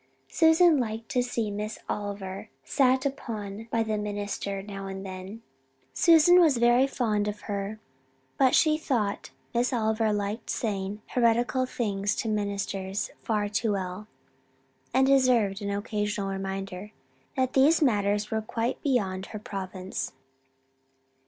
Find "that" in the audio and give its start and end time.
17.35-17.53